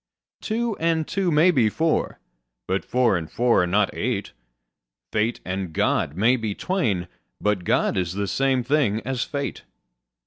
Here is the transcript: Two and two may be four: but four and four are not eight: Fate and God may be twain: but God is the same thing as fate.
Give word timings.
Two 0.41 0.75
and 0.79 1.07
two 1.07 1.29
may 1.29 1.51
be 1.51 1.69
four: 1.69 2.17
but 2.67 2.83
four 2.83 3.15
and 3.15 3.29
four 3.29 3.61
are 3.61 3.67
not 3.67 3.91
eight: 3.93 4.31
Fate 5.11 5.39
and 5.45 5.73
God 5.73 6.15
may 6.15 6.37
be 6.37 6.55
twain: 6.55 7.07
but 7.39 7.63
God 7.65 7.97
is 7.97 8.13
the 8.13 8.27
same 8.27 8.63
thing 8.63 9.01
as 9.05 9.23
fate. 9.23 9.61